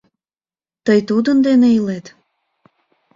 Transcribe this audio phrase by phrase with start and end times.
[0.85, 2.05] —Тый тудын дене илет?